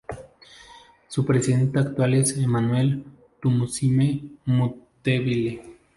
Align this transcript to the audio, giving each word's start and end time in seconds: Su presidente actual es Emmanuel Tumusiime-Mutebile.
Su 1.09 1.27
presidente 1.27 1.77
actual 1.77 2.15
es 2.15 2.35
Emmanuel 2.35 3.03
Tumusiime-Mutebile. 3.39 5.61